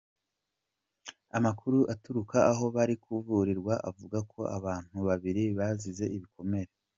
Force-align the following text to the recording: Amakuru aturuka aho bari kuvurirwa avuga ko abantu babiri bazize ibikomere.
Amakuru 1.37 1.79
aturuka 1.93 2.37
aho 2.51 2.65
bari 2.75 2.95
kuvurirwa 3.03 3.73
avuga 3.89 4.17
ko 4.31 4.41
abantu 4.57 4.95
babiri 5.07 5.43
bazize 5.57 6.05
ibikomere. 6.17 6.71